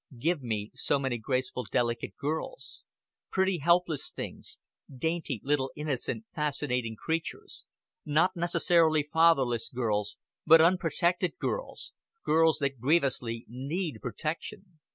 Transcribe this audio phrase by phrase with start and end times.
[0.17, 2.83] Give me so many graceful delicate girls;
[3.29, 4.57] pretty helpless things,
[4.91, 7.65] dainty little innocent fascinating creatures;
[8.03, 11.91] not necessarily fatherless girls, but unprotected girls
[12.25, 14.79] girls that grievously need protection."